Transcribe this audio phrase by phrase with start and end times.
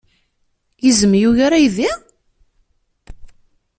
[0.89, 1.89] Izem yugar aydi?